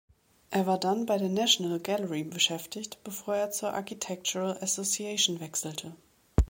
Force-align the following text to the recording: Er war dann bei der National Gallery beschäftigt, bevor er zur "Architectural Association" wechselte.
Er 0.49 0.65
war 0.65 0.79
dann 0.79 1.05
bei 1.05 1.19
der 1.19 1.29
National 1.29 1.79
Gallery 1.79 2.23
beschäftigt, 2.23 2.97
bevor 3.03 3.35
er 3.35 3.51
zur 3.51 3.73
"Architectural 3.75 4.57
Association" 4.59 5.39
wechselte. 5.39 5.93